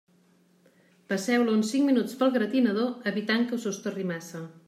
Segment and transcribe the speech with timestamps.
[1.11, 4.45] Passeu-la uns cinc minuts pel gratinador, evitant que se us torri massa.